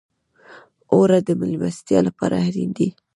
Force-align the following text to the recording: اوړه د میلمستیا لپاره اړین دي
اوړه 0.93 1.19
د 1.27 1.29
میلمستیا 1.39 1.99
لپاره 2.07 2.35
اړین 2.47 2.69
دي 2.77 2.89